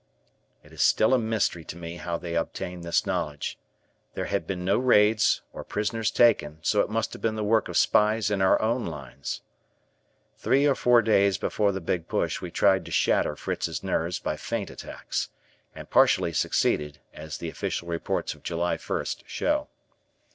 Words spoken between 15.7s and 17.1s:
and partially succeeded